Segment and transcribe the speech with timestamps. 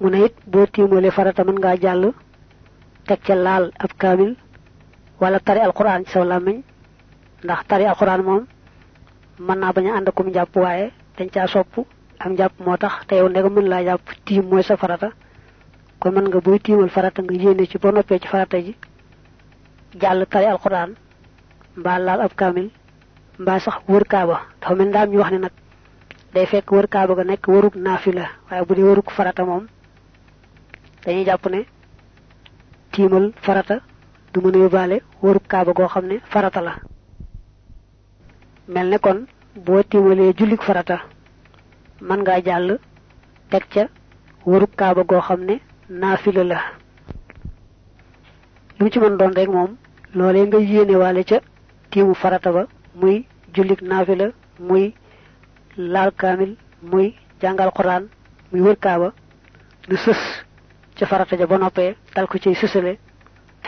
[0.00, 2.12] mu ne it boo tiimale farata mën ngaa jàll
[3.06, 4.36] teg ca laal ab kaamil
[5.20, 6.62] wala tari alquran ci saw làmmiñ.
[7.44, 8.42] Ndax tari alquran moom
[9.46, 11.74] mën naa bañ a ànd akum jàpp waaye dañ caa sopp.
[12.18, 15.10] Am jàpp moo tax te yow ndega mën laa jàpp tiim mooy sa farata.
[16.00, 18.76] Kon mën nga booy tiimal farata nga yéene ci noppee ci farata ji
[20.00, 20.90] jàll tari alquran
[21.76, 22.70] mbaa laal ab kaamil
[23.38, 24.40] mbaa sax wër kaaba.
[24.60, 25.52] Dafa mel daam ñu wax ne nag
[26.34, 29.66] day fekk wër kaaba ga nekk waaye bu dee farata moom
[31.04, 31.60] dañuy jàpp ne
[32.92, 33.76] tiimal farata
[34.32, 36.72] du mën a yóbbaale wërug kaaba goo xam ne farata la.
[38.68, 39.18] Mel ne kon
[39.64, 40.96] boo tiimalee jullik farata
[42.00, 42.78] mën ngaa jàll
[43.50, 43.82] teg ca
[44.46, 45.54] wërug kaaba goo xam ne
[45.88, 46.58] naafila la.
[48.78, 49.76] Lu mu ci mën doon rek moom
[50.14, 51.38] loolee nga yéene waale ca
[51.90, 52.62] tiimu farata ba
[53.00, 54.26] muy jullik naafila
[54.68, 54.94] muy
[55.76, 57.70] laal kaamil muy jàngal
[58.52, 59.08] muy wër kaaba
[59.88, 60.20] lu sës
[60.98, 62.98] ca farata ja ba noppee dal ko ciy sësale.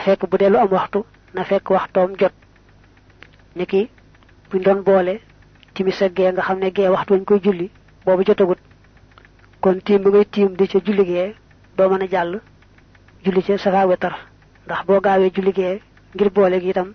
[0.05, 2.33] Fekk bu dee lu am waxtu na fekk waxtoom jot.
[3.56, 3.91] Niki
[4.50, 5.20] buñ doon boole
[5.75, 7.70] timis ak gee nga xam ne gee waxtu wañ koy julli
[8.05, 8.59] boobu jotagut.
[9.61, 11.34] Kon tiim bi ngay tiim di ca julli gee
[11.77, 12.41] doo mën a jàll.
[13.25, 14.15] Julli ca safa wetar.
[14.67, 15.81] Ndax boo gaawee julli gee
[16.15, 16.94] ngir boole gi itam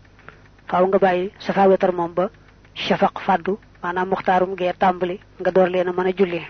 [0.67, 2.30] faaw nga bàyyi safa wetar moom ba
[2.73, 6.42] shafaq fàddu maanaam muxtaarum gee tàmbali nga door leen a mën a julli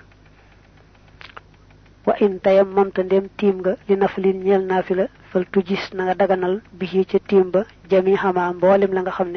[2.06, 6.16] wa in tayam mamta ndem tiim nga li naflin ñeel naafila fal tujis na nga
[6.16, 9.30] daganal bi ca tiim ba jami xamaa mboolem la nga xam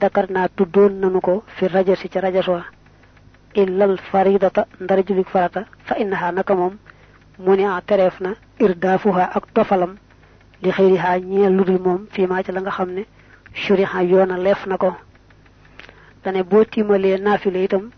[0.00, 2.20] dakar nanu ko fi rajasi ca
[3.54, 6.74] illal faridata ndara julik farata fa innaha naka moom
[7.38, 8.30] mu ne a tereef na
[8.64, 9.92] irdaafuha ak tofalam
[10.62, 12.72] li xëyriha ñeel ludul moom fii maa ca la nga
[13.54, 13.98] shuriha
[14.78, 14.96] ko.
[16.24, 17.90] Dane boo tiimalee naafila itam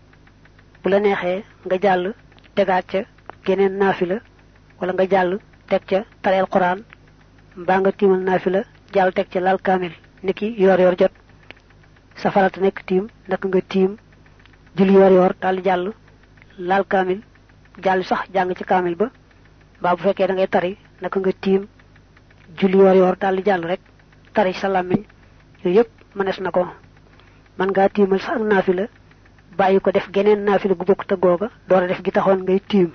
[0.83, 1.77] bu la neexee nga
[2.55, 2.99] tegaat ca
[3.45, 4.17] geneen naafila
[4.79, 5.31] wala nga jàll
[5.69, 6.79] teg ca tareel quran
[7.61, 8.61] mbaa nga tiimal naafila
[8.93, 11.11] jàll teg ca laal kaamil niki yor yor jot.
[12.15, 13.91] Sa farata nekk tiim naka nga tiim
[14.75, 15.93] julli yor yor daal jàll
[16.57, 17.19] laal kaamil
[17.83, 19.07] jàll sax jàng ci kaamil ba
[19.79, 21.61] mbaa bu fekkee da ngay tari naka nga tiim
[22.57, 23.81] julli yor yor daal jàll rek
[24.33, 25.01] tari sa làmmiñ
[25.63, 26.67] yooyu yëpp mënees na ko.
[27.57, 28.85] Man ngaa tiimal sax ak naafila
[29.57, 32.91] bàyyi ko def geneen naafila gu bokk te googa def gi taxoon ngay tiim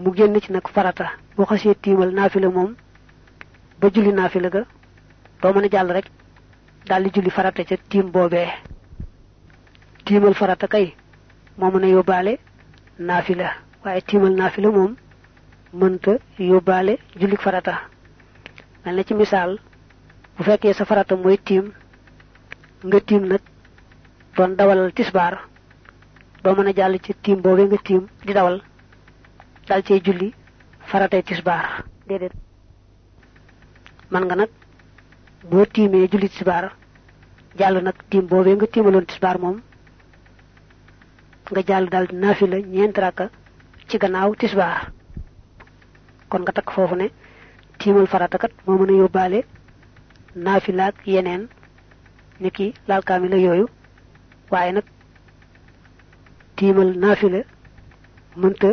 [0.00, 1.06] mu génn ci nag farata.
[1.36, 2.74] boo xasee tiimal naafila moom
[3.80, 4.62] ba julli naafila ga
[5.42, 6.06] doo mën a jàll rek
[6.86, 8.48] daal di julli farata ca tiim boobee.
[10.04, 10.94] tiimal farata kay
[11.58, 12.38] moo mën a yóbbaale
[12.98, 13.48] naafila.
[13.84, 14.96] waaye tiimal naafila moom
[15.72, 17.74] mënta yóbbaale julli farata.
[18.84, 19.58] mel na ci misaal
[20.36, 21.72] bu fekkee sa farata mooy tiim
[22.84, 23.40] nga tiim nag
[24.36, 25.34] doon dawalal tisbaar
[26.44, 28.60] doo mën a jàll ci tiim boobee nga tiim di dawal
[29.68, 30.28] dal cee julli
[30.90, 32.32] faratay tisbaar déedéet.
[34.10, 34.50] Man nga nag
[35.50, 36.64] boo tiimee julli tisbaar
[37.58, 39.58] jàll nag tiim boobee nga tiimaloon tisbaar moom
[41.50, 43.30] nga jàll daal di naafila ñeent rakka
[43.88, 44.92] ci gannaaw tisbaar
[46.28, 47.06] kon nga takk foofu ne
[47.78, 49.40] tiimal farata kat moo mën a yóbbaale
[50.34, 51.48] naafila ak yeneen
[52.40, 53.66] niki laal kaamila yooyu.
[54.50, 54.84] Waaye nag
[56.56, 57.40] tiimal naafila
[58.36, 58.70] mënta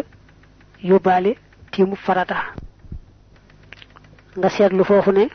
[0.84, 1.36] yóbbaale
[1.72, 2.38] tiimu farata.
[4.38, 5.26] Nga seetlu foofu ne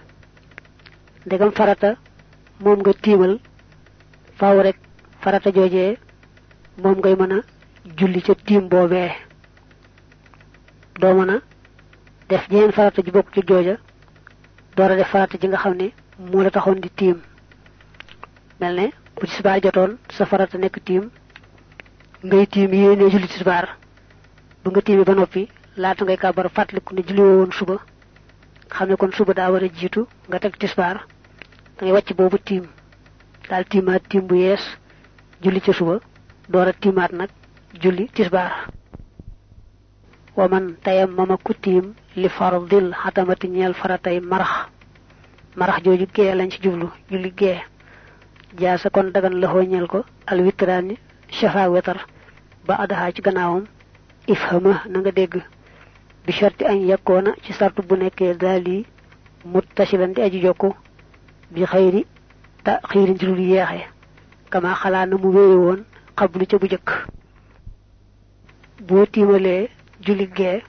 [1.26, 1.96] ndegam farata
[2.60, 3.38] moom nga tiimal
[4.38, 4.76] faaw rek
[5.22, 5.98] farata joojee
[6.82, 7.38] moom ngay mën a
[7.98, 9.10] julli ca tiim boobee.
[11.00, 11.40] Doo mën a
[12.28, 13.76] def jeneen farata ji bokk ci jooja
[14.76, 17.18] door def farata ji nga xam ne moo la taxoon di tiim.
[18.60, 21.10] Mel ne bu tisbaar jotoon sa farata nekk tiim
[22.24, 23.76] ngay tiim yéenee julli tisbaar
[24.64, 25.42] bu nga tiimee ba noppi
[25.82, 27.76] laata ngay kàbbar fàttaliku ne julli woon suba
[28.74, 30.96] xam ne kon suba daa war a jiitu nga teg tisbaar
[31.76, 32.64] da ngay wàcc boobu tiim
[33.48, 34.64] daal tiimaat tiim bu yees
[35.42, 35.94] julli ca suba
[36.48, 37.30] door a tiimaat nag
[37.82, 38.52] julli tisbaar.
[40.36, 44.52] Wa man tayam mama ku tiim li fardil xatamati ñeel faratay marax
[45.56, 47.58] marax jooju gee lañ ci jublu julli gee
[48.60, 50.94] jaasa kon dagan la ñeel ko al witraani
[51.30, 51.98] shafa wetar
[52.66, 53.64] ba adaxaa ci gannaawam
[54.26, 55.34] ifhama na nga dégg
[56.24, 58.86] bi sharti añ yakkoona ci sartu bu nekkee daal yi
[59.44, 60.68] muttasilan di aji jokku
[61.52, 62.06] bi xëyri
[62.64, 63.34] ta xiirin ci lu
[64.50, 65.80] kama xalaa na mu wéere woon
[66.18, 66.88] xablu ca bu jëkk
[68.86, 69.68] boo tiimalee
[70.04, 70.62] julli gee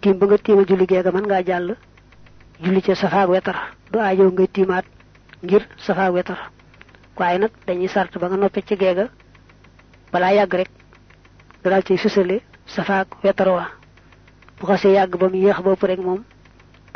[0.00, 1.76] tiim ba nga tiimal julli gee ga mën ngaa jàll.
[2.62, 3.56] Julli ca safaak wetar.
[3.92, 4.84] Du aajow ngay tiimaat
[5.44, 6.38] ngir safaak wetar.
[7.18, 9.06] Waaye nag dañuy sart ba nga ci gee ga.
[10.12, 10.70] Balaa yàgg rek
[11.64, 11.80] nga
[12.74, 13.64] safaak wetar wa
[14.58, 16.20] bu xasee yàgg ba mu yéex bopp rek moom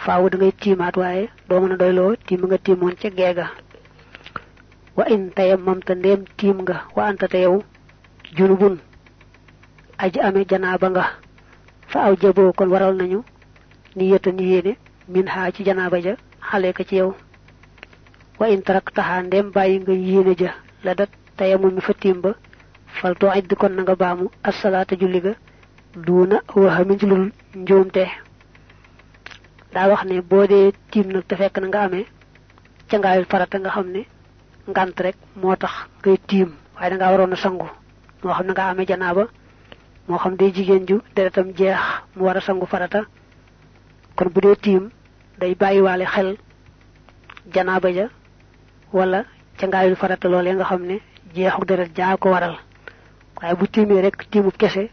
[0.04, 3.46] faawu da ngay tiimaat waaye doo mën a doyloo tiim nga tiimoon ca geega
[4.96, 7.62] wa in tayammam ta ndéem tiim nga wa anta te yow
[8.36, 8.76] junubun.
[9.98, 11.04] Aji amee janaaba nga
[11.90, 12.14] fa aw
[12.56, 13.20] kon waral nañu
[13.96, 14.72] ni yeta ni yéene
[15.08, 16.14] min ha ci janaaba ja
[16.48, 17.14] xale ka ci yow
[18.38, 20.50] wa in tarak taxa ndéem bàyyi nga yéene ja.
[20.84, 22.34] La dat tayammum mi fa tiim ba.
[22.86, 23.14] Fal
[23.58, 25.32] kon nga baamu assalaata julli ga
[25.96, 28.04] duuna wahamin ci lul njuumte.
[29.72, 31.24] Daa wax ne boo dee tiim nag
[32.90, 34.02] na nga farata nga xam ne
[34.68, 37.68] ngant rek moo tax ngay tiim waaye da ngaa waroon sangu.
[38.22, 39.24] Moo xam ne nga amee janaaba
[40.08, 41.78] moo xam day jigéen ju deretam jeex
[42.16, 43.00] mu sangu farata.
[44.16, 44.90] Kon bu dee tiim
[45.38, 46.36] day bàyyiwaale xel
[47.54, 48.08] janaaba ja
[48.92, 49.24] wala
[49.58, 50.96] ca farata loolee nga xam ne
[51.34, 52.56] jeexu deret jaa ko waral.
[53.36, 54.90] Waaye bu tiimee rek tiimu kese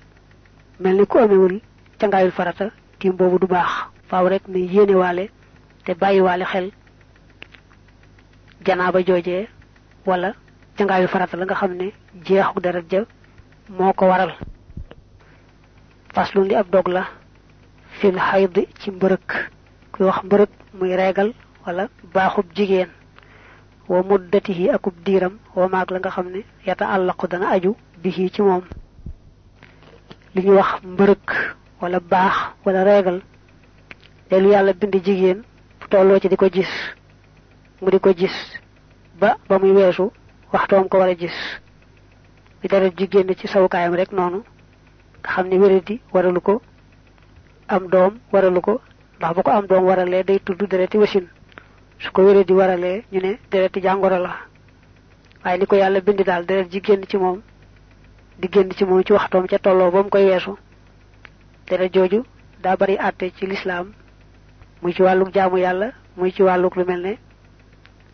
[0.83, 1.55] mel ni ku amewul
[1.99, 2.65] ca ngaayul farata
[2.99, 3.71] tiim boobu du baax.
[4.09, 5.29] Faaw rek ne yéene waale
[5.85, 6.71] te bàyyi waale xel
[8.65, 9.47] janaaba joojee
[10.05, 10.33] wala
[10.77, 11.87] ca ngaayul farata la nga xam ne
[12.25, 13.01] jeexu deret ja
[13.69, 14.31] moo ko waral.
[16.13, 17.03] Faslu li ab dog la
[17.99, 19.27] fil xayd ci mbërëk
[19.93, 21.33] kuy wax mbërëk muy reegal
[21.65, 22.89] wala baaxub jigéen.
[23.89, 28.29] Wa muddatihi akub diiram wa maag la nga xam ne yata àllaqu dana aju bihi
[28.33, 28.63] ci moom
[30.35, 30.71] li ñu wax
[31.81, 32.35] wala baax
[32.65, 33.17] wala reegal.
[34.31, 35.39] Lu yàlla bind jigéen
[35.79, 36.71] bu tolloo ci di gis
[37.81, 38.35] mu di gis.
[39.19, 40.11] Ba ba muy weesu
[40.53, 41.37] waxtoom ko war a gis.
[42.61, 44.39] Bi dara jigéen ci sawukaayam rek noonu
[45.19, 46.39] nga xam ne wéradi waralu
[47.67, 48.81] am doom waralu ko.
[49.17, 51.27] Ndax bu ko am doom waralee day tudd dereti wasin.
[51.99, 54.33] Su ko wéradi waralee ñu ne dereti jàngoro la.
[55.43, 56.69] Waaye ko yàlla bind daal deret
[57.09, 57.41] ci moom
[58.41, 60.57] di génn ci moom ci waxtoom ca tolloo ba mu koy weesu
[61.67, 62.23] deret jooju
[62.63, 63.91] daa bari àtte ci lislaam
[64.81, 67.17] muy ci wàlluk jaamu yàlla muy ci wàlluk lu mel ne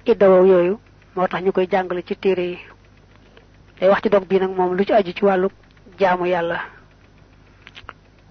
[0.06, 0.80] iddawow yooyu
[1.16, 2.58] moo tax ñu koy jàngale ci téere yi.
[3.80, 5.52] Day wax ci dog bii nag moom lu ci aju ci wàlluk
[6.00, 6.60] jaamu yàlla.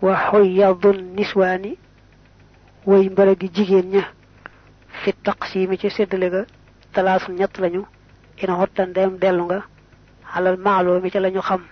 [0.03, 1.77] Wa xoyadun niswaani
[2.87, 4.03] woy mbërëgi jigéen ña
[5.03, 6.45] fi taqsimi ci séddale ga
[6.93, 7.85] talaasul ñett lañu
[8.43, 9.63] ina xottan dem dellu nga
[10.33, 11.63] xalal maaloo mi ca lañu xam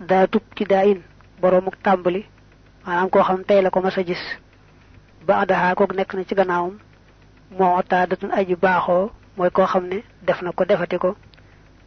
[0.00, 1.00] daa tub ci daa in
[1.40, 2.22] boroomuk tàmbali
[2.84, 4.22] maanaam koo xam tey la ko mas gis.
[5.26, 6.74] Ba adaxaa kook nekk na ci gannaawam
[7.58, 11.16] moo taadatun aji baaxoo mooy koo xam ne def na ko defati ko.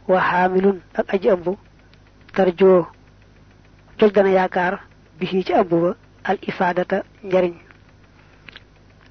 [0.08, 1.46] Wa xaamilun ak aji ëmb
[2.34, 2.86] tarjoo
[3.98, 4.74] joj dana yaakaar
[5.18, 5.90] bi ci ëmb ba
[6.24, 7.54] al ifaadata njariñ.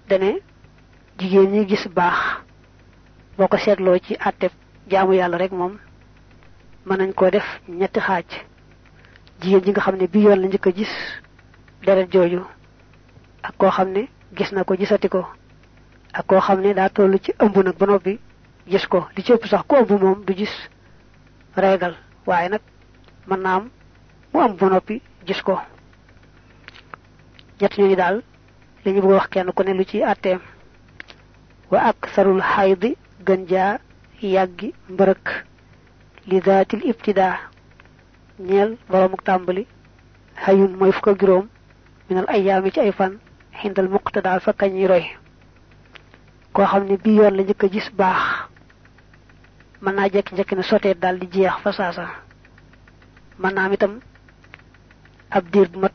[0.10, 0.30] Dane
[1.18, 2.20] jigéen ñi gis baax
[3.38, 4.52] boo ko seetloo ci àtteb
[4.90, 5.74] jaamu yàlla rek moom
[6.86, 8.26] mën nañ koo def ñetti xaaj
[9.42, 10.94] jigéen ji nga xam ne bi yoon la njëkk a gis
[11.86, 12.42] deret jooju
[13.44, 15.28] ak koo xam ne gis na ko gisati ko
[16.14, 18.20] ak koo xam ne daa toll ci ëmb nag ba noppi
[18.68, 19.08] gis ko.
[19.16, 20.54] Li ci ëpp sax ku ëmb moom du gis
[21.56, 21.96] reegal
[22.26, 22.62] waaye nag
[23.28, 23.70] mën naa am
[24.34, 25.60] mu ëmb ba noppi gis ko.
[27.62, 28.22] Ñett ñooñu daal
[28.86, 30.40] li ñu bëgg wax kenn ku ne lu ci àtteem.
[31.72, 32.96] Wa aksarul xaydi
[33.26, 33.80] gën jaa
[34.22, 35.46] yàggi mbërëk
[36.28, 37.38] li daatil ibtidaa
[38.40, 39.68] ñeel boromuk tàmbali
[40.46, 41.48] xayun mooy fukk juróom
[42.10, 43.20] minal ayyaami ci ay fan
[43.62, 45.06] xindal muqtadaa fa kañuy roy.
[46.54, 48.24] Koo xam ne bii yoon la njëkk a gis baax.
[49.82, 52.06] Mën naa jekki-jekki ne daal di jeex fa saasa.
[53.40, 53.94] Mën naa am itam
[55.30, 55.94] ab diir bu mat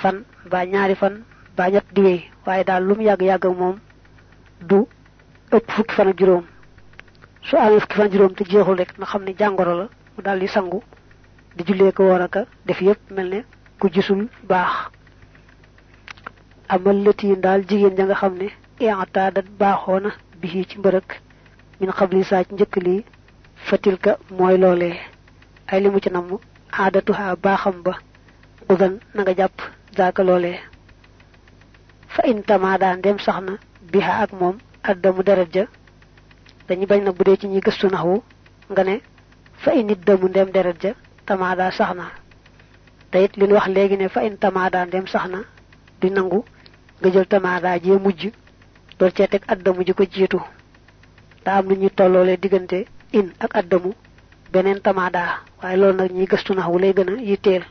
[0.00, 1.24] fan ba ñaari fan
[1.56, 2.20] ba ñett di wéy.
[2.46, 3.76] Waaye daal lu mu yàgg-yàgg moom
[4.60, 4.86] du
[5.56, 6.44] ëpp fukki fan ak juróom.
[7.42, 10.38] Su amee fukki fan juróom te jeexul rek na xam ne jàngoro la mu daal
[10.40, 10.82] di sangu
[11.56, 13.40] di jullee ko woor aka def yépp mel ne
[13.78, 14.72] ku gisul baax.
[16.68, 18.48] Amal lëtiin daal jigéen ja nga xam ne
[18.80, 21.08] i'taadat baaxoo na bi ci mbërëk.
[21.80, 23.04] Min xabli saa ci njëkk lii
[23.66, 24.96] fatilka mooy loolee
[25.70, 26.38] ay li mu ci namm
[26.78, 27.92] aadatuha baaxam ba.
[28.72, 29.56] Udan na nga jàpp
[29.96, 30.58] daaka loolee
[32.14, 33.36] fa in tamaada ndem sax
[33.92, 34.56] biha ak moom
[34.90, 35.64] addamu deret ja.
[36.68, 38.22] Dañu bañ na bu dee ci ñi gëstu naxwu
[38.70, 39.00] nga ne
[39.62, 40.92] fa in it damu ndem deret ja
[41.26, 42.06] tamaada sax na
[43.10, 45.38] te it li ñu wax léegi ne fa in tamaada ndem sax na
[46.00, 46.44] di nangu
[47.00, 48.22] nga jël tamaada jee mujj
[48.98, 50.40] door cee teg addamu ji ko jiitu.
[51.44, 53.90] Daa am lu diggante in ak addamu
[54.52, 55.22] beneen tamaada
[55.62, 57.64] waaye loolu nag ñi gëstu naxwu lay gën a yitteel.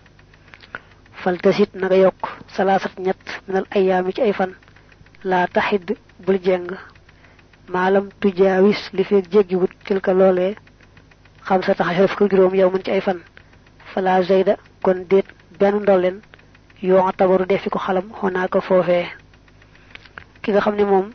[1.24, 2.22] Faltasit na nga yokk
[2.56, 4.52] salaasat ñett minal ayaami ci ay fan.
[5.24, 6.68] Laa taxid bul jeng.
[7.70, 10.56] Maalam tujaawis li feeg jéggiwut tilka loolee
[11.48, 11.74] xam sa
[12.30, 13.20] juróom yow mën ci ay fan
[13.94, 15.26] fala zayda kon déet
[15.60, 16.22] benn ndolleen
[16.82, 19.08] yoo tabaru defi ko xalam xonaa ko foofee.
[20.42, 21.12] Ki nga xam ne moom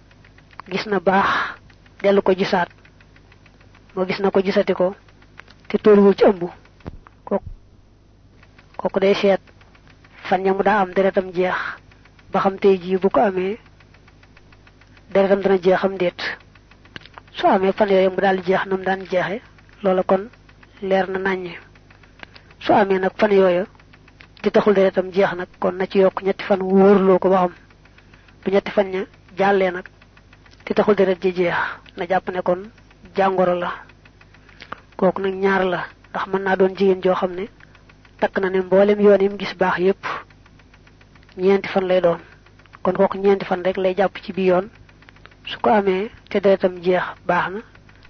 [0.70, 1.28] gis na baax
[2.02, 2.68] dellu ko gisaat
[3.94, 4.94] moo gis na ko gisati ko
[5.68, 6.42] te tóoluwul ci ëmb
[8.76, 9.40] kooku day seet
[10.28, 11.56] fan ñamu daa am deretam jeex
[12.32, 13.58] ba xam tey jii bu ko amee
[15.12, 16.20] deretam dana jeexam déet.
[17.32, 19.40] Su amee fan yooyu mu daal jeex nam daan jeexe
[19.82, 20.28] loola kon
[20.82, 21.54] leer na nàññe
[22.66, 23.64] su amee nag fan yooyu
[24.42, 27.52] di taxul deretam jeex nag kon na ci yokk ñetti fan wóorloo ko ba xam
[28.42, 29.02] bu ñetti fan ña
[29.38, 29.86] jàllee nag
[30.66, 31.54] di taxul deret ji jeex
[31.96, 32.60] na jàpp ne kon
[33.16, 33.70] jàngoro la.
[34.96, 35.80] Kooku nag ñaar la
[36.10, 37.44] ndax mën naa doon jigéen joo xam ne
[38.20, 40.04] takk na ne mboolem yoon yi mu gis baax yépp
[41.38, 42.18] ñeenti fan lay doon.
[42.82, 44.66] Kon kooku ñeenti fan rek lay jàpp ci bi yoon.
[45.46, 47.60] Su ko amee te deretam jeex baax na.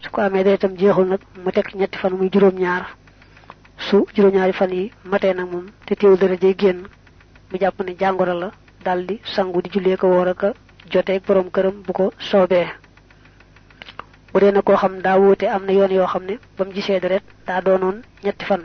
[0.00, 2.84] Su ko deretam jeexul nag mu teg ñetti fan muy juróom ñaar
[3.78, 6.86] su juróom ñaari fan yi matee nag moom te teewul dara jay génn
[7.50, 8.50] mu jàpp ne jàngoro la
[8.84, 10.52] daldi sangu di jullee ko woor aka
[10.90, 12.66] joteeg borom këram bu ko soobee.
[14.32, 16.72] Bu dee na koo xam daa wóote am na yoon yoo xam ne ba mu
[16.72, 17.60] gisee deret daa
[18.24, 18.62] ñetti fan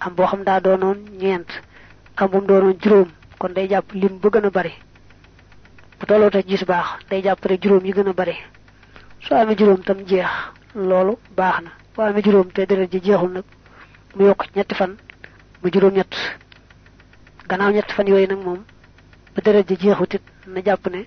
[0.00, 1.48] am boo xam daa doonoon ñeent
[2.16, 4.72] am bu mu doonoon juróom kon day jàpp lim bu gën a bari.
[5.98, 8.36] Bu tolloo te gis baax day jàpp rek juróom yi gën bari.
[9.20, 10.30] Su amee juróom tam jeex
[10.74, 11.70] loolu baax na.
[11.94, 13.44] Bu amee juróom te ji jeexul nag
[14.16, 14.96] mu yokk ñetti fan
[15.62, 16.14] mu juróom ñett.
[17.48, 18.64] Gannaaw ñetti fan yooyu nag moom
[19.34, 21.06] ba deret ji jeexut it na jàpp ne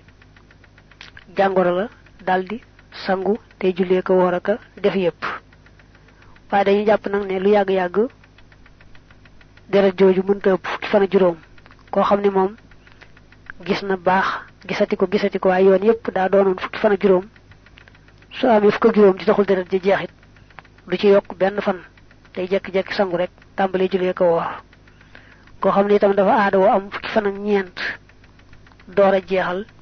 [1.36, 1.88] jàngoro la
[2.24, 2.60] daldi
[3.06, 5.24] sangu tey jullee ko woor aka def yépp.
[6.50, 8.08] Waaye dañuy jàpp nag ne lu yàgg-yàgg
[9.68, 11.36] deret jooju mënta ëpp fukki fan juróom.
[11.90, 12.56] Koo xam ne moom
[13.64, 14.26] gis na baax
[14.66, 17.24] gisati ko gisati ko waaye yoon yépp daa doonoon fukki fan juróom.
[18.32, 20.10] Su amee fukk juróom ci taxul deret ji jeexit
[20.86, 21.78] du ci yokk benn fan
[22.34, 24.62] day jekki-jekki sangu rek tàmbalee jullee ko woor
[25.62, 27.78] koo xam ne itam dafa aada woo am fukki fan ak ñeent.
[28.88, 29.14] Door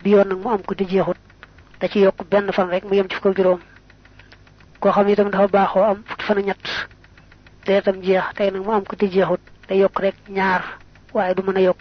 [0.02, 1.16] bi yoon nag mu am ko di jeexut.
[1.80, 3.60] Da ci yokk benn fan rek mu yem ci fukk ak juróom.
[4.80, 6.66] Koo xam ne itam dafa baaxoo am fukki fan ak ñett.
[7.64, 9.40] Deretam jeex tey mu am ko di jeexut.
[9.68, 10.62] Day yokk rek ñaar
[11.14, 11.74] waaye du mën a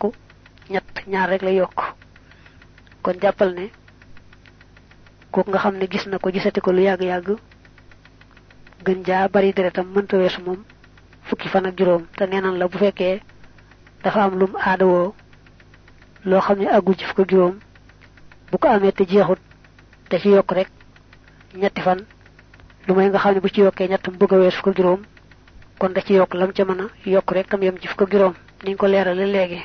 [0.70, 1.80] ñett ñaar rek lay yokk.
[3.04, 3.70] Kon jàppal ne
[5.32, 7.38] kooku nga xam ne gis na ko gisati ko lu yàgg-yàgg
[8.86, 10.64] gën jaa bari deretam mënta weesu moom
[11.28, 13.22] fukki fan ak juróom te neenan la bu fekkee
[14.04, 15.14] dafa am lum aadawoo
[16.26, 17.56] loo xam ne àggul ci fukk juróom
[18.52, 19.40] bu ko amee te jeexut
[20.10, 20.70] te ci yokk rek
[21.56, 22.00] ñetti fan
[22.88, 25.02] lu may nga xam ne bu ci yokkee ñett mu bëgg a wees fukk juróom
[25.80, 28.34] kon da ci yokk lam ca mën a rek tam yem ci fukk juróom
[28.64, 29.64] niñ ko leerale léegi.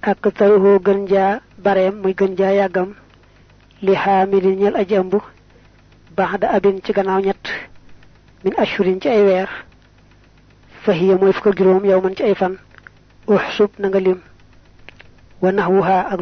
[0.00, 2.94] Ak gën jaa bareem muy gën jaa yàggam
[3.82, 4.94] li xaamilin aji
[6.16, 7.20] baax da abin ci gannaaw
[8.44, 9.48] min ashurin ci ay weer.
[10.84, 12.56] fahiya mooy fukk juróom yow man ci ay fan.
[13.26, 14.20] uxsub na nga lim.
[15.42, 16.20] wa naxwuha ak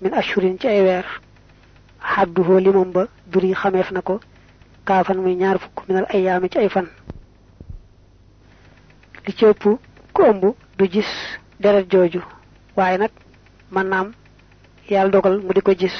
[0.00, 1.04] min ashurin ci ay weer.
[2.02, 4.20] xadduhoo limam ba duri xameef na ko.
[4.84, 6.88] kaafan muy ñaar fukk minal ayaami ci ay fan.
[9.26, 9.62] li ci ëpp
[10.12, 10.42] ku ëmb
[10.78, 11.10] du gis
[14.94, 15.96] yàlla dogal mu di ko gis.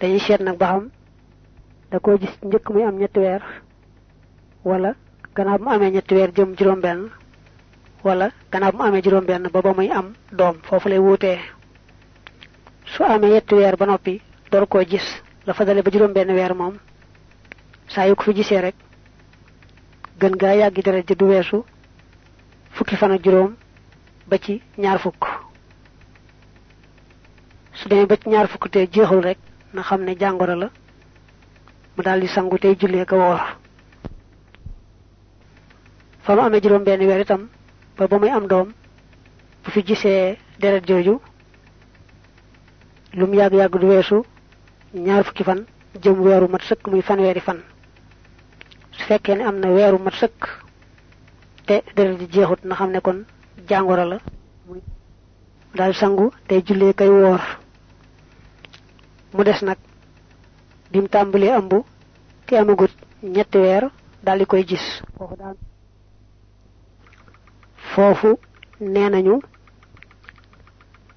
[0.00, 0.90] Dañuy seet nag ba xam
[1.90, 3.42] da koo gis njëkk muy am ñetti weer
[4.64, 4.94] wala
[5.34, 7.10] gannaaw mu amee ñetti weer jëm juróom benn
[8.04, 11.38] wala gannaaw mu amee juróom benn ba ba muy am doom foofu lay wuutee.
[12.84, 15.06] Su amee ñetti weer ba noppi door koo gis
[15.46, 16.74] la fa dale ba juróom benn weer moom
[17.88, 18.74] saa yu ko fi gisee rek
[20.20, 21.64] gën gaa yàggi ji du weesu
[22.70, 23.56] fukki fan ak juróom
[24.28, 25.49] ba ci ñaar fukk
[27.80, 29.38] su demee ba ci ñaar fukk te jeexul rek
[29.72, 30.70] na xam ne jàngoro la
[31.96, 33.40] mu daal di sangu tey jullee ko woor.
[36.22, 37.48] Fa mu amee juróom benn weer itam
[37.96, 38.68] ba ba muy am doom
[39.64, 41.20] bu fi gisee deret jooju
[43.14, 44.22] lu mu yàgg-yàgg du weesu
[44.94, 45.64] ñaar fukki fan
[46.02, 47.60] jëm weeru mat sëkk muy fanweeri fan.
[48.92, 50.48] Su fekkee ne am na weeru mat sëkk
[51.66, 53.24] te deret ji jeexut na xam ne kon
[53.68, 54.18] jàngoro la
[55.74, 57.40] daal sangu tey jullee kay woor
[59.34, 59.78] mu des nag
[60.90, 61.72] bi mu tàmbalee ëmb
[62.46, 62.90] te amagut
[63.22, 63.84] ñetti weer
[64.24, 65.02] daal di koy gis.
[65.16, 65.56] Foofu daal.
[67.94, 68.38] Foofu
[68.80, 69.40] nee nañu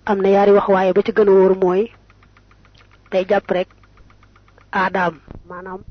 [0.05, 1.91] am na yaari wax waaye ba ci gën a wóor mooy
[3.11, 3.67] day jàpp rek
[4.71, 5.19] aadaam.
[5.49, 5.81] Maanaam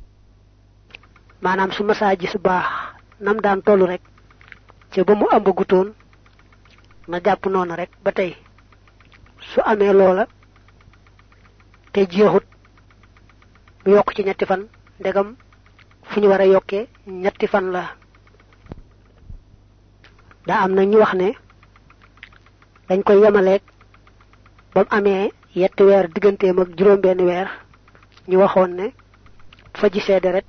[1.42, 2.66] maanaam su masaa gis baax
[3.20, 4.02] nam daan tollu rek
[4.92, 5.88] ca ba mu ëmb gutoon
[7.08, 8.36] na jàpp noonu rek ba tey.
[9.52, 10.26] Su amee loola
[11.92, 12.44] te jeexut.
[13.84, 14.62] Mu yokk ci ñetti fan
[15.00, 15.28] ndegam
[16.08, 16.46] fu ñu war a
[17.06, 17.82] ñetti fan la.
[20.46, 21.28] Da am na ñu wax ne
[22.88, 23.62] dañ koy yemaleeg
[24.74, 27.48] bam amee yetti weer digganteem ak juróom benn weer.
[28.28, 28.86] Ñu waxoon ne
[29.78, 30.46] fa gisee deret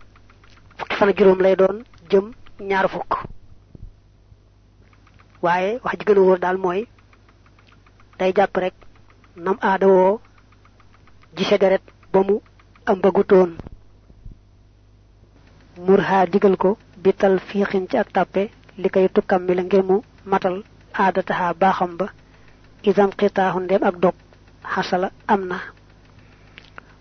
[0.77, 2.25] fukki fan juróom lay doon jëm
[2.69, 3.11] ñaar fukk.
[5.41, 6.57] Waaye wax ji gën a wóor daal
[8.19, 8.73] day jàpp rek
[9.35, 9.87] nam aada
[11.35, 12.35] gise deret ba mu
[15.77, 18.89] murha digal ko bital fiixin ci ak tàppe li
[19.47, 20.63] mi la ngir mu matal
[20.93, 22.07] aadataha baaxam ba.
[22.83, 24.13] Isam xitaaxu ndem ak dog
[24.73, 25.57] xasala am na.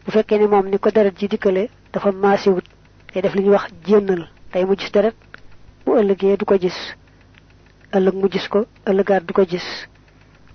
[0.04, 2.64] Bu fekkee ni moom ni ko deret ji dikkale dafa maasiwut
[3.12, 4.22] day def li ñuy wax jénnal
[4.52, 4.90] tey mu gis
[5.84, 6.78] bu ëllëgee du ko gis.
[7.96, 9.66] Ëllëg mu gis ko ëllëgaat du ko gis.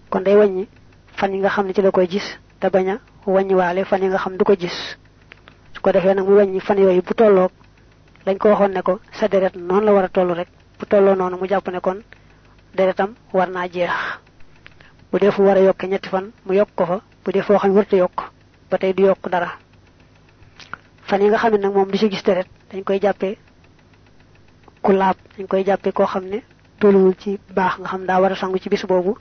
[0.10, 0.67] Kon day wàññi
[1.17, 2.27] fan yi nga xam ci la koy gis
[2.60, 2.88] te bañ
[3.31, 4.98] wàññiwaale fan yi nga xam du ko gis.
[5.74, 7.51] Su ko defee nag mu wàññi fan yooyu bu tolloog
[8.25, 10.48] lañ ko waxoon ne ko sa deret noonu la war a toll rek
[10.79, 12.00] bu tolloo noonu mu jàpp ne kon
[12.75, 13.91] deretam war naa jeex.
[15.12, 17.57] Bu dee fu war a yokke ñetti fan mu yokk ko fa bu dee foo
[17.57, 18.17] xam wërta yokk
[18.69, 19.51] ba tey du yokk dara.
[21.07, 23.38] Fan yi nga xam ne nag moom du ci gis deret dañ koy jàppee
[24.81, 26.43] ku laab dañ koy jàppee koo xam ne
[27.19, 29.15] ci baax nga xam daa war a sangu ci bis boobu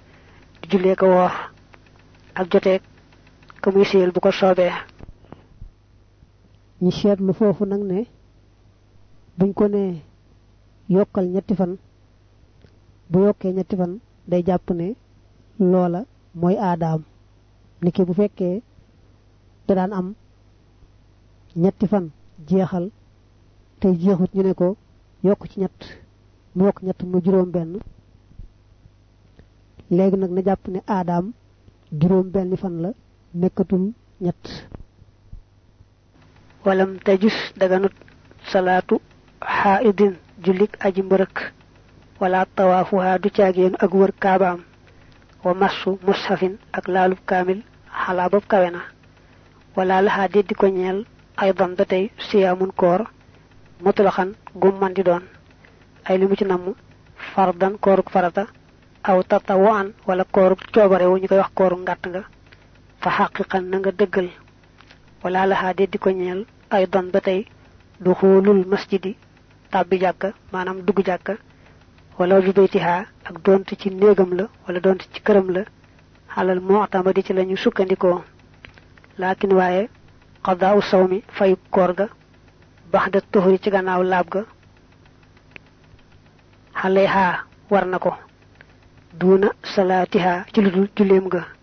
[0.62, 1.32] di jullee ko woor
[2.34, 2.48] ak
[3.62, 4.72] ka muy siyal bu ko soobee
[6.82, 7.98] ñi seetlu foofu nag ne
[9.38, 9.82] buñ ko ne
[10.94, 11.72] yokkal ñetti fan
[13.10, 13.92] bu yokkee ñetti fan
[14.30, 14.86] day jàpp ne
[15.58, 16.00] loola
[16.40, 17.02] mooy aadaam.
[17.82, 18.62] Niki bu fekkee
[19.68, 20.14] da daan am
[21.62, 22.10] ñetti fan
[22.48, 22.90] jeexal
[23.80, 24.76] tey jeexut ñu ne ko
[25.24, 25.78] yokk ci ñett
[26.54, 27.72] mu yokk ñett mu juróom benn
[29.90, 31.32] léegi nag na jàpp ne aadaam
[32.00, 32.90] juróom benn fan la
[33.40, 33.84] nekkatul
[34.24, 34.44] ñett.
[36.64, 37.92] Walam tajus daganut
[38.52, 38.94] salaatu
[39.58, 40.14] xaaidin
[40.44, 41.36] jullik aji mbërëk.
[42.20, 44.60] Wala tawaafuha du caagéenu ak wër kaabaam.
[45.44, 47.60] Wa massu mushafin ak laalub kaamil
[48.02, 48.80] xalaa bopp kawe na.
[49.76, 50.98] Wala laxaa déddi ko ñeel
[51.36, 53.00] aydan ba tey siyaamun koor
[53.84, 55.22] mutlaxan gum man di doon.
[56.04, 56.74] Ay li mu ci namm
[57.34, 58.46] fardan kooruk farata
[59.04, 62.22] aw tatawaan wala kooruk coobarewu ñu koy wax kooru ngàtt nga
[63.06, 64.28] fa xaqiqan na nga dëggal.
[65.22, 66.40] Wala laxaa déddi ko ñeel
[66.74, 67.40] aydan ba tey
[68.02, 69.12] du xoolul masjidi
[69.70, 71.34] tàbbi jàkka maanaam dugg jàkka
[72.18, 72.96] wala bi baytiha
[73.28, 75.62] ak donte ci néegam la wala donte ci këram la
[76.34, 78.24] xalal mu'tamadi ci lañu sukkandikoo.
[79.18, 79.88] Laakin waaye
[80.44, 82.06] qadaa'u sawmi fayu koor ga
[82.92, 84.42] baxda tuhuri ci gannaaw laab ga
[86.80, 88.12] xaleha war na ko
[89.18, 89.48] duuna
[90.52, 91.55] ci lu dul julleem ga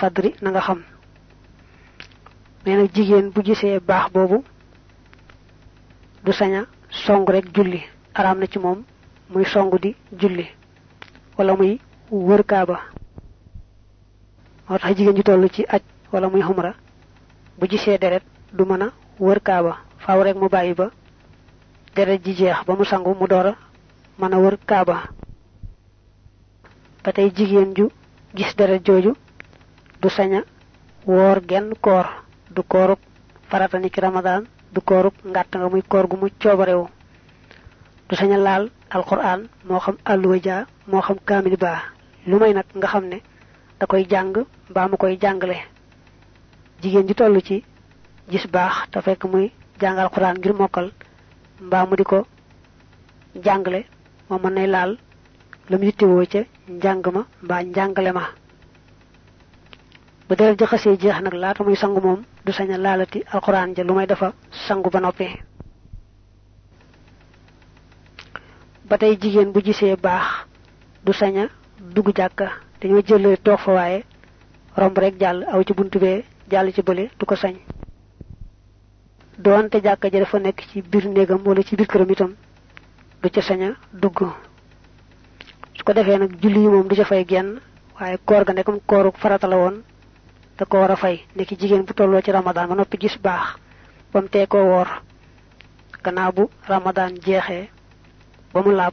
[0.00, 0.80] fadri na nga xam.
[2.64, 4.38] Nee na jigéen bu gisee baax boobu
[6.24, 6.62] du saña
[7.04, 7.80] song rek julli.
[8.14, 8.78] Araam na ci moom
[9.32, 10.46] muy song di julli
[11.36, 11.78] wala muy
[12.10, 12.76] wër kaaba.
[14.68, 15.82] Moo tax jigéen ju toll ci aj
[16.12, 16.72] wala muy xumra
[17.58, 19.72] bu gisee deret du mën a wër kaaba.
[19.98, 20.90] Faaw rek mu bàyyi ba
[21.94, 23.46] deret ji jeex ba mu sangu mu door
[24.20, 24.96] a wër kaaba.
[27.04, 27.88] Ba tey ju
[28.34, 29.12] gis deret jooju
[30.00, 30.40] du saña
[31.06, 32.06] woor genn koor.
[32.50, 32.98] Du kooruk
[33.48, 36.88] farata ni ki ramadaan du kooruk ngàtt nga muy koor gu mu coobarewu.
[38.08, 41.80] Du sañ a laal alquran moo xam àlluwa ja moo xam kaamil baa
[42.26, 43.18] lu may nag nga xam ne
[43.78, 44.34] da koy jàng
[44.70, 45.56] mbaa mu koy jàngale.
[46.82, 47.64] Jigéen ji toll ci
[48.30, 50.90] gis baax te fekk muy jàng alquran ngir mokkal
[51.60, 52.26] mbaa mu di ko
[53.44, 53.80] jàngale
[54.28, 54.98] moo mën nay laal
[55.68, 57.62] la mu yittewoo ca njàng ma mbaa
[58.14, 58.24] ma
[60.30, 63.74] bu deret ji xasee jeex nag laata muy sangu moom du sañ a laalati alquran
[63.76, 64.32] ja lu may dafa
[64.66, 65.26] sangu ba noppi.
[68.88, 70.26] Ba tey jigéen bu gisee baax
[71.04, 71.44] du sañ a
[71.94, 72.46] dugg jàkka
[72.80, 74.04] dañoo jëlee toog fa waaye
[74.76, 77.54] romb rek jàll aw ci buntu bee jàll ci bële du ko sañ.
[79.38, 82.32] Doonte jàkka ja dafa nekk ci biir néegam wala ci biir këram itam
[83.22, 84.18] du ca sañ a dugg.
[85.76, 87.58] Su ko defee nag julli yi moom du ca fay genn
[87.98, 89.82] waaye koor ga nekkam kooru farata la woon
[90.60, 91.24] da ko war a fay.
[91.36, 93.56] Nekki jigéen bu tolloo ci ramadan ba noppi gis baax.
[94.12, 94.88] Ba mu tee koo woor.
[96.04, 97.70] Gannaaw bu ramadan jeexee
[98.52, 98.92] ba mu laab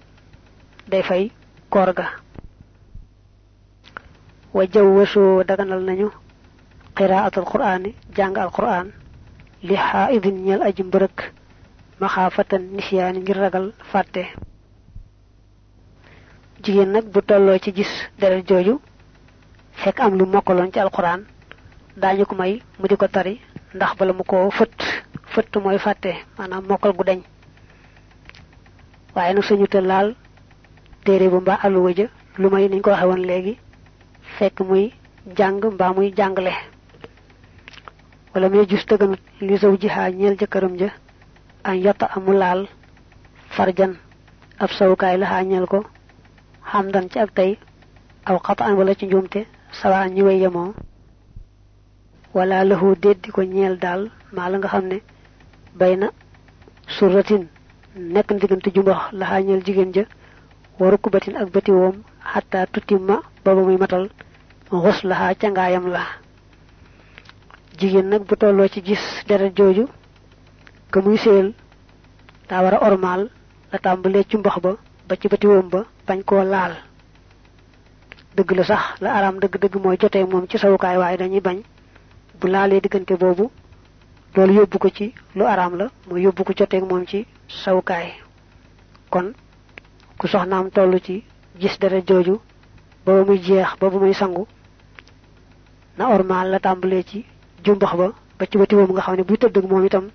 [0.87, 1.31] day fay
[1.69, 2.07] koor ga.
[4.53, 6.09] Wa jaw wasoo daganal nañu
[6.95, 8.91] qiraatul quraani jàng al quraan.
[9.61, 11.33] Li xaaidin ñeel aji mbërëk
[11.99, 14.23] maxaafatan nisyaani ngir ragal fàtte.
[16.63, 18.79] Jigéen nag bu tolloo ci gis deret jooju
[19.83, 21.25] fekk am lu mokkaloon ci alquran
[22.01, 23.33] daañu ko may mu di ko tari
[23.75, 24.77] ndax bala mu ko fëtt
[25.33, 27.19] fëtt mooy fàtte maanaam mokkal gu dañ
[29.15, 30.07] waaye nag sañu te laal
[31.03, 32.05] téere bu mbaa alluwa ja
[32.37, 33.53] lu may niñ ko waxe woon léegi
[34.37, 34.93] fekk muy
[35.37, 36.53] jàng mbaa muy jàngale.
[38.33, 40.89] Wala muy jus tëgganut li saw jihaa ñeel jëkkëram ja
[41.63, 42.61] an yotta amu laal
[43.55, 43.93] farjan
[44.63, 45.79] ab sawukaay la ñeel ko
[46.71, 47.51] xamdan ci ak tey
[48.29, 49.05] aw xataan wala ci
[49.81, 50.73] sawaan ñi way yemoo
[52.33, 54.01] wala lahu déddi ko ñeel daal
[54.35, 54.97] maa la nga xam ne
[55.79, 56.07] bay na
[56.95, 57.43] suratin
[58.13, 60.03] nekk na diggante jumbax la ñeel jigéen ja
[60.79, 61.95] waru kubatin ak bëti woom
[62.31, 64.09] xataa tutimma booba muy matal
[64.69, 64.99] xus
[65.39, 66.03] ca ngaayam la.
[67.79, 69.85] Jigéen nag bu tolloo ci gis deret jooju
[70.91, 71.53] ka muy séel
[72.49, 72.89] war a
[73.71, 74.51] la tàmbalee ci ba
[75.07, 76.73] ba ci bëti woom ba bañ koo laal.
[78.35, 81.57] Dëgg la sax la araam dëgg-dëgg mooy jotee moom ci sawukaay waaye dañuy bañ
[82.39, 83.51] bu laalee diggante boobu
[84.35, 88.13] loolu yóbbu ko ci lu araam la mooy yóbbu ko jotee moom ci sawukaay.
[89.09, 89.33] Kon
[90.17, 91.23] ku soxnaam toll ci
[91.59, 92.39] gis dara jooju
[93.05, 94.45] ba muy jeex ba bu muy sangu
[95.97, 97.25] na ormaal la tàmbalee ci
[97.63, 100.09] jumbax ba ba ci bëti woom nga xam ne buy tëdd moom itam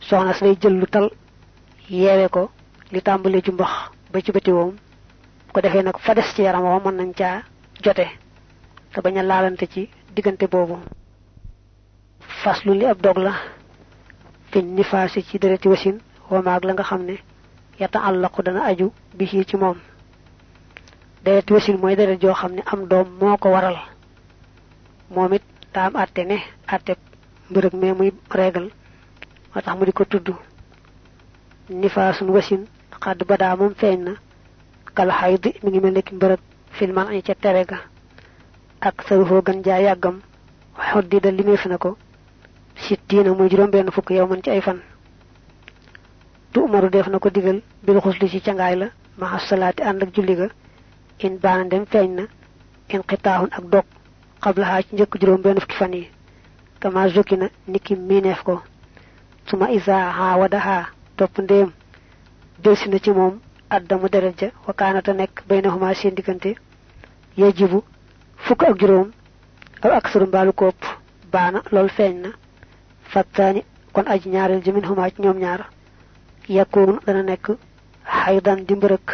[0.00, 1.10] soxna si lay jël lu tal
[1.90, 2.50] yeewe ko
[2.92, 3.70] li tàmbalee jumbax
[4.12, 4.74] ba ci bëti woom.
[5.52, 7.42] Ko defee nag fa des ci yaram wa mën nañ caa
[7.82, 8.06] jote
[8.92, 9.82] te bañ a laalante ci
[10.14, 10.76] diggante boobu.
[12.42, 13.32] Faslu li ab dog la
[14.50, 15.96] fiñ nifaasi ci dereti wasin
[16.30, 17.16] wamaag la nga xam ne
[17.80, 19.76] yata àllaqu dana aju bi ci moom.
[21.24, 23.76] Dereti wasin mooy deret joo xam ne am doom moo ko waral.
[25.14, 25.42] Moom it
[25.74, 26.36] daa am àtte ne
[26.74, 26.92] àtte
[27.50, 28.66] mbërëg mais muy reegal
[29.52, 30.28] moo tax mu di ko tudd.
[31.80, 32.62] Nifaasun wasin
[33.02, 34.12] xadd badaa moom feeñ na.
[34.96, 36.40] Kal xaydi mi ngi mel mbërëg
[37.26, 37.78] ca tere ga
[38.80, 40.20] ak saruhoo gën jaa yàggam
[40.90, 41.96] xoddi da limeef na ko.
[42.76, 44.78] Sittiina muy juróom benn fukk yow man ci ay fan.
[46.52, 48.86] Tu umaru def na ko digal bil xusli ci la
[49.18, 50.48] ak ga.
[51.20, 52.22] In baana dem feeñ na
[52.88, 53.84] in xitaaxun ak dog
[54.42, 56.08] xablaxaa ci njëkk juróom benn fukki fan yi.
[56.80, 58.62] Kama zokki na niki miineef ko.
[59.46, 60.86] Suma isa xaa wadaxaa
[61.16, 61.70] topp ndéem.
[62.62, 66.14] Delsi ci moom addamu deret ja wakaanata nekk baynahuma seen
[67.36, 67.82] yajibu
[68.48, 69.12] fukk ak juróom
[69.84, 70.80] aw ak suru mbaalu kopp
[71.32, 72.30] baana loolu feeñ na
[73.12, 73.60] fattaani
[73.92, 75.68] kon aji ñaareel ji min huma ci ñoom ñaar.
[76.48, 77.46] Yakkoonu dana nekk
[78.04, 79.06] xaydan di mbërëk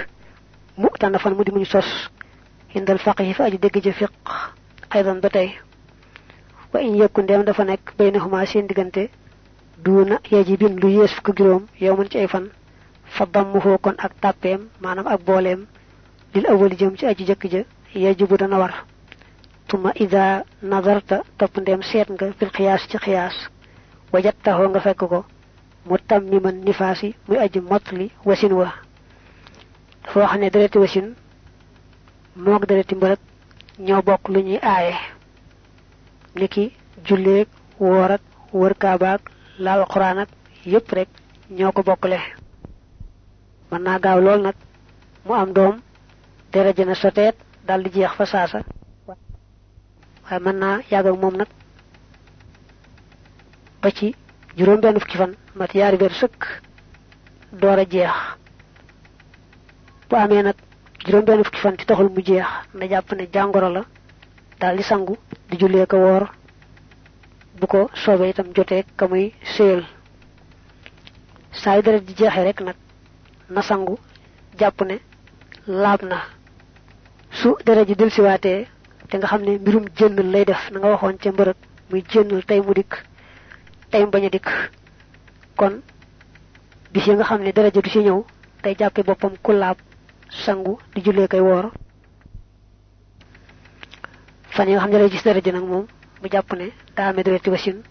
[0.81, 1.89] mu tànn fan mu di muñ sos.
[2.75, 4.13] Hindal faqih fa aji dégg ja fiq
[4.95, 5.49] aydan ba tey.
[6.73, 9.11] Wa in yëkku ndeem dafa nekk baynahuma seen diggante
[9.85, 12.47] duuna yajibin lu yées fukk juróom yow mën ci ay fan.
[13.05, 13.27] Fa
[13.83, 15.67] kon ak tàppeem maanaam ak booleem
[16.35, 17.65] lil awali jëm ci aji jëkk ja
[18.39, 18.94] dana war
[19.69, 23.35] tuma ida nazarta topp ndeem seet nga fil xiyaas ci xiyaas
[24.13, 25.21] wajattaxoo nga fekk ko.
[25.87, 28.69] Mu tammiman nifaasi muy aji motli wasin wa.
[30.05, 31.07] Dafa wax ne dereti wasin
[32.45, 33.19] moog dereti mbërëg
[33.87, 34.95] ñoo bokk lu ñuy aaye.
[36.39, 36.65] Niki
[37.07, 37.49] julleeg
[37.81, 38.23] woor ak
[38.53, 39.21] wër kaabaag
[39.59, 40.29] laal alxuraan ak
[40.67, 41.09] yépp rek
[41.51, 42.19] ñoo ko bokkle
[43.71, 44.55] mën naa gaaw lool nag
[45.27, 45.81] mu am doom
[46.53, 48.61] deret ji na soteet dal di jeex fa saasa
[50.25, 51.49] waaye mën naa yàgg ak moom nag
[53.83, 54.15] ba ci
[54.57, 56.43] juróom benn fukki fan mat yaari weer sëkk
[57.53, 58.15] door a jeex.
[60.09, 60.57] Bu amee nag
[61.05, 63.83] juróom benn fukki fan ci taxul mu jeex na jàpp ne jàngoro la
[64.61, 65.17] daal di sangu
[65.49, 66.25] di jullee ko woor
[67.61, 69.83] bu ko soobee itam jotee ka muy séyal.
[71.53, 72.77] Saa yu deret ji jeexee rek nag
[73.51, 73.95] na sangu
[74.59, 74.97] jàpp ne
[75.67, 76.19] laab na.
[77.31, 77.95] Su deret ji
[79.15, 81.57] te nga xam ne mbirum jënnal lay def nga waxoon ca mbërëg.
[81.91, 82.93] Muy jënnal tey mu dikk
[83.91, 84.31] tey bañ a
[85.59, 85.75] kon
[86.93, 88.25] bis yi nga xam ne deret ji du ci ñëw
[88.63, 89.77] tey jàppe boppam ku laab
[90.45, 91.71] sangu di jullee koy woor.
[94.55, 95.87] Fan yi nga xam lay gis deret ji nag moom
[96.21, 97.83] mu jàpp ne daa amee dereti wasin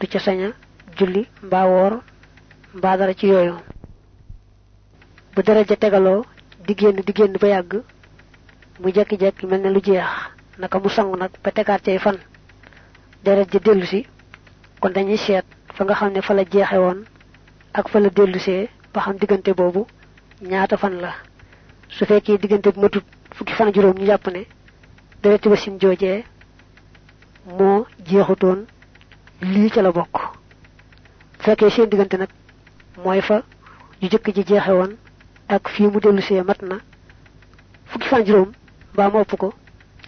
[0.00, 0.52] du ca saña
[0.96, 2.00] julli mbaa woor
[2.74, 3.56] mbaa dara ci yooyu.
[5.34, 6.24] Bu deret ja tegaloo
[6.66, 7.72] di génn di ba yàgg
[8.80, 12.18] mu jekki-jekki mel ne lu jeex naka mu sangu nag ba tegaat cay fan
[13.24, 14.06] deret ja dellu si
[14.80, 17.04] kon dañuy seet fa nga xam ne fa la jeexe woon
[17.74, 19.86] ak fa la dellusee ba xam diggante boobu
[20.42, 21.12] ñaata fan la.
[21.88, 24.46] Su fekkee diggante bu matut fukki fan juróom ñu jàpp ne
[25.22, 26.24] dereti wasin joojee
[27.58, 28.66] moo jeexutoon.
[29.40, 30.16] Lii ca la bokk.
[31.40, 32.28] Fekkee seen diggante nag
[33.04, 33.42] mooy fa
[34.00, 34.96] ju jëkk ji jeexe woon
[35.48, 36.76] ak fii mu dellusee mat na
[37.86, 38.52] fukki fan juróom
[38.92, 39.52] mbaa mu ëpp ko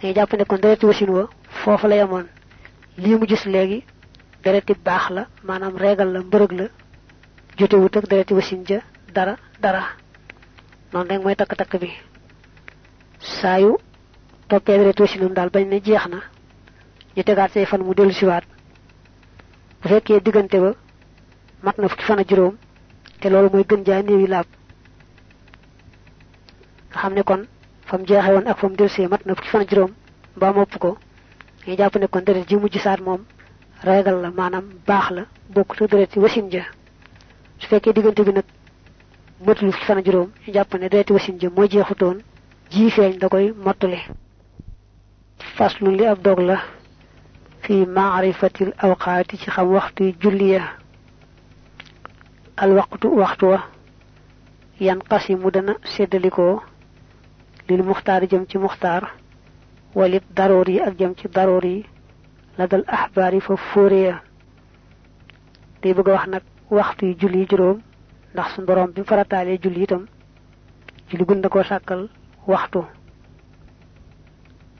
[0.01, 1.29] dañuy jàpp ne kon dereti wasin wa
[1.63, 2.27] foofu la yemoon.
[2.97, 3.83] Lii mu gis léegi
[4.43, 6.65] dereti baax la maanaam reegal la mbërëg la
[7.57, 8.79] jotewut ak dereti wasin ja
[9.13, 9.83] dara dara.
[10.93, 11.89] Non rek moy tak tak bi
[13.19, 13.77] sayu
[14.47, 16.19] topé deret wasinam dal bañ ne jeex na
[17.15, 18.43] ñu tegaat say fan mu dellu siwaat
[19.81, 20.71] bu fekkee diggante ba
[21.63, 22.17] mat na fukki fan
[23.51, 23.65] mooy
[27.13, 27.41] gën kon
[27.89, 29.91] fam jeexe woon ak fam delsee mat na fukki fan a juróom
[30.37, 30.97] mbaa mopp ko
[31.67, 33.21] ñu jàpp ne kon ji mujj saat moom
[33.83, 35.23] regal la maanaam baax la
[35.53, 36.63] bokk te ci wasin ja.
[37.59, 38.43] Su fekkee diggante bi nag
[39.45, 42.17] matul fukki fan a juróom ñu jàpp ne deret wasin ja moo jeexutoon
[42.71, 43.99] ji feeñ da koy mottali.
[45.55, 46.57] Faslu li ab dog la
[47.61, 50.61] fi ma'rifatil awqaati ci xam waxtu julliya
[52.57, 53.59] al waqtu waxtu wa
[54.79, 56.61] yan qasimu dana seddalikoo
[57.69, 59.11] للمختار جم مختار
[59.95, 61.83] وللضروري الجم ضروري
[62.59, 64.21] لدى الأحبار ففورية
[65.83, 67.81] دي بغا واخنا وقت جولي جروم
[68.35, 70.05] نخص بروم بن فراتالي جولي تم
[71.11, 72.09] جولي بن نكو شاكل
[72.47, 72.83] وقتو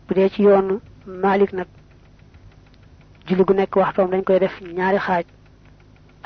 [0.10, 1.68] بديش يون مالك نك
[3.28, 5.26] جولي بن نكو وقتو من نكو يدف نياري خاج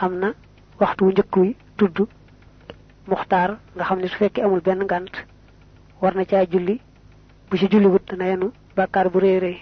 [0.03, 0.33] أمنا
[0.81, 2.07] وقتو جكوي تدو
[3.07, 5.15] مختار نخم نسفك أمول بن نغانت
[6.03, 6.75] war na caa julli.
[7.49, 9.57] Bu ci julli wut dana yenu bàkkaar bu rëy rëy.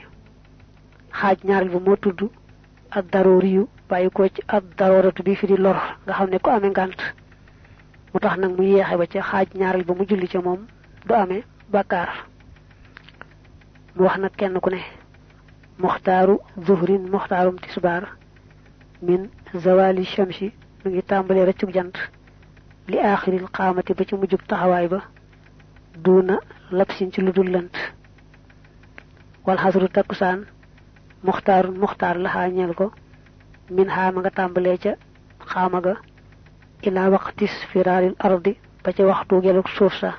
[1.19, 2.21] Xaaj ñaareel ba moo tudd
[2.97, 6.39] ab daroori yu bàyyi ko ci ab darooratu bi fi di lor nga xam ne
[6.39, 6.99] ko amee ngant.
[8.13, 10.65] Mu tax nag mu yeexe ba ca xaaj ñaareel ba mu julli ca moom
[11.07, 12.09] du amee bàkkaar.
[13.95, 14.81] Mu wax nag kenn ku ne
[15.79, 18.03] muxtaaru zuhrin muxtaarum tisbaar
[19.01, 20.51] min zawali shamsi
[20.83, 21.95] mu ngi tàmbalee rëccug jant
[22.87, 24.99] li aaxiril xaamati ba ci mujjug taxawaay ba
[25.95, 26.39] duuna
[26.71, 27.75] lapsin ci lu dul lënt.
[29.45, 30.45] Wal xasru takkusaan
[31.23, 32.91] muxtaarun muxtaar la xaa ñeel ko.
[33.69, 34.93] Min xaama nga tàmbalee ca
[35.51, 35.93] xaama ga
[36.83, 40.11] ilaa waqtis firaaril ardi ba ca waxtu geluk suuf sa.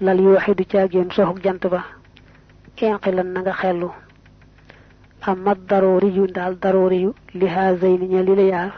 [0.00, 1.84] Lal yooxi du caagéen soxuk jant ba.
[2.80, 3.90] Inqilan na nga xellu.
[5.22, 8.72] Amma daroori yu daal daroori yu li haazayni ña li la yaar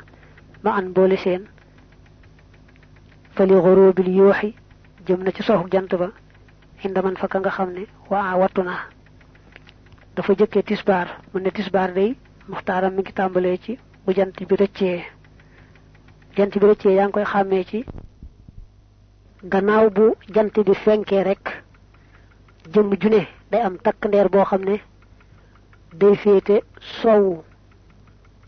[0.63, 1.43] ma an boole seen.
[3.37, 4.55] Xoroobil yooxi
[5.07, 6.11] jëm na ci soxuk jant ba
[6.85, 8.77] inda man fa ka nga xam ne waa wattu na.
[10.17, 12.17] Dafa jëkkee tisbaar mu ne tisbaar day
[12.49, 15.05] muxtaaram mi ngi tàmbalee ci bu jant bi rëccee.
[16.37, 17.85] Jant bi rëccee yaa ngi koy xàmmee ci
[19.45, 21.63] gannaaw bu jant bi fenkee rek
[22.73, 24.81] jëm june day am takk ndeer boo xam ne
[25.95, 26.63] day féete
[27.01, 27.43] soowu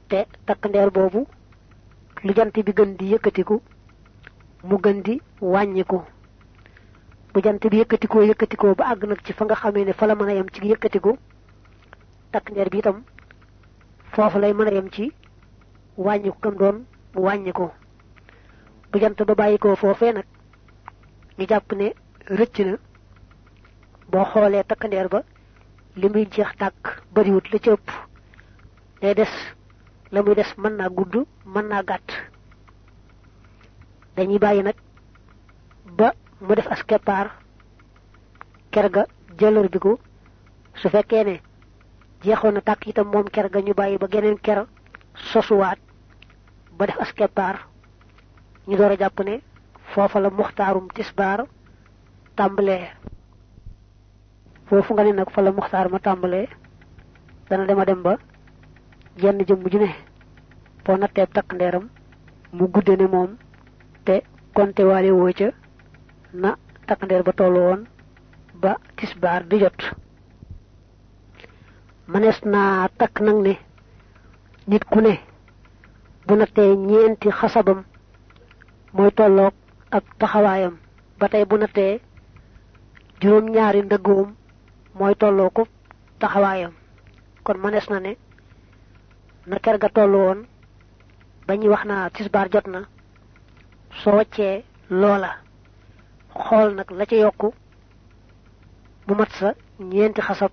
[0.08, 1.26] te takk ndeer boobu
[2.24, 3.60] lu jant bi gën di yëkkatiku
[4.64, 6.00] mu gën di wàññiku
[7.38, 10.14] bu jant bi yëkkatikoo yëkkatikoo ba àgg nag ci fa nga xamee ne fa la
[10.14, 11.12] mën a yem ci yëkkatiku
[12.32, 13.04] takk ndeer bi itam
[14.12, 15.12] foofu lay mën a yem ci
[15.96, 17.70] wàññiku kam doon mu wàññiku
[18.90, 20.24] bu jant ba bàyyikoo foofee nag
[21.38, 21.92] ñu jàpp ne
[22.26, 22.76] rëcc na
[24.10, 25.22] boo xoolee takk ndeer ba
[25.96, 27.86] li muy jeex tàkk bariwut la ci ëpp
[29.00, 29.32] day des
[30.10, 31.14] la muy des mën naa gudd
[31.46, 32.08] mën naa gàtt.
[34.16, 34.74] Dañuy bàyyi nag
[35.98, 37.30] ba mu def as keppaar
[38.70, 39.04] ker ga
[39.38, 39.98] jëlër bi ko.
[40.74, 41.40] Su fekkee ne
[42.22, 44.66] jeexoon na tàkk itam moom ker ga ñu bàyyi ba geneen ker
[45.32, 45.78] sosuwaat
[46.78, 47.66] ba def as keppaar
[48.66, 49.40] ñu door a jàpp ne
[49.94, 51.46] foofa la muxtaarum tisbaar
[52.36, 52.88] tàmbalee.
[54.68, 56.46] Foofu nga ne nag fa la muxtaar ma tàmbalee
[57.48, 58.16] dana dema dem ba
[59.16, 59.90] jenn jëmm ju ne
[60.84, 61.88] boo nattee takk ndeeram
[62.52, 63.36] mu gudde ne moom
[64.04, 64.22] te
[64.54, 65.48] konte waale woo ca
[66.32, 67.82] na takk ndeer ba tollu woon
[68.62, 69.78] ba tisbaar di jot.
[72.06, 73.54] Manees naa takk nag ne
[74.68, 75.14] nit ku ne.
[76.26, 77.80] Bu nattee ñeenti xasabam
[78.94, 79.54] mooy tolloog
[79.96, 80.74] ak taxawaayam.
[81.18, 82.00] Ba tey bu nattee
[83.20, 84.28] juróom ñaari ndëggoom
[84.98, 85.62] mooy tolloo ko
[86.20, 86.72] taxawaayam.
[87.44, 88.12] Kon manees na ne
[89.46, 90.40] na ker ga tollu woon
[91.46, 92.80] ba wax naa tisbaar jot na
[94.90, 95.30] loola
[96.34, 97.52] xool nag la ca yokku
[99.06, 100.50] mu mat sa ñeenti xasab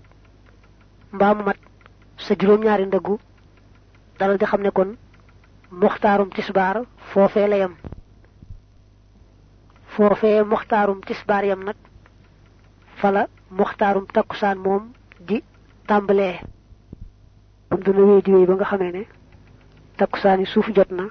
[1.13, 1.57] mbaa mu mat
[2.17, 3.15] sa juróom-ñaari ndëggu
[4.19, 4.95] dalal di xam ne kon
[5.71, 7.75] muxtaarum tisbaar foofee la yam
[9.93, 11.75] foofee muxtaarum tisbaar yam nag
[12.99, 14.83] fala muxtaarum takkusaan moom
[15.27, 15.43] di
[15.87, 16.39] tàmbalee.
[17.69, 19.03] Moom dina wéy di wéy ba nga xamee ne
[19.97, 21.05] takkusaan yi suuf jot na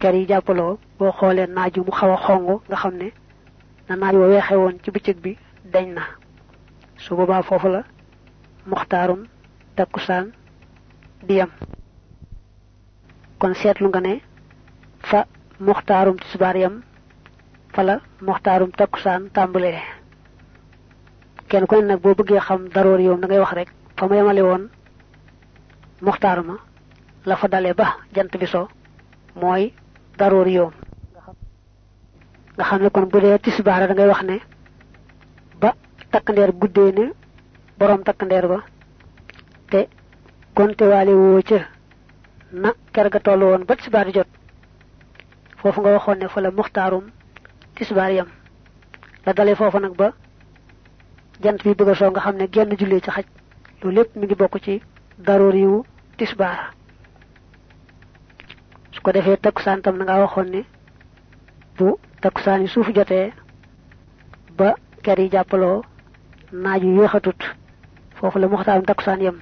[0.00, 3.12] ker yi jàppaloo boo xoolee naaju mu xaw a xong nga xam ne
[3.88, 5.32] na naaj wa weexe woon ci bëccëg bi
[5.72, 6.02] dañ na.
[6.96, 7.82] Su boobaa foofu la
[8.66, 9.20] muxtaarum
[9.76, 10.26] takkusaan
[11.26, 11.50] di yam
[13.38, 13.52] kon
[13.88, 14.14] nga ne
[15.08, 15.26] fa
[15.66, 16.56] muxtaarum tisbaar
[17.74, 17.94] fala
[18.26, 19.82] muxtaarum takkusaan tàmbalee.
[21.48, 22.14] Kenn ku ne nag boo
[22.46, 24.64] xam daroor yoom da ngay wax rek fa ma yemale woon
[26.00, 26.56] muxtaar ma
[27.26, 28.68] la fa dale ba jant bi so
[29.40, 29.72] mooy
[30.18, 30.72] daroor yoom
[32.56, 34.36] nga xam ne kon bu dee tisbaara da ngay wax ne
[35.60, 35.74] ba
[36.10, 37.12] takkandeer guddee ne
[37.78, 38.58] borom takkandeer ba
[39.70, 39.88] te
[40.54, 41.58] konte waale woo ca
[42.52, 44.28] na ker ga toll woon ba tisbaar jot
[45.58, 47.04] foofu nga waxoon ne fa la muxtaarum
[47.74, 48.28] tisbaar yam.
[49.26, 50.12] La dalee foofu nag ba
[51.42, 53.24] jant bi bëgg a soo nga xam ne genn jullee ci xaj
[53.82, 54.82] loolu lépp mi ngi bokk ci
[55.18, 55.84] daroor yiwu
[56.16, 56.72] tisbaar
[58.92, 60.64] su ko defee takkusaan tam na nga waxoon ne
[61.78, 63.32] bu takkusaan yi suuf jotee
[64.58, 65.82] ba ker yi jàppaloo
[66.52, 67.40] naaj yu yéexatut
[68.16, 68.48] foofu la
[68.86, 69.36] takkusaan yam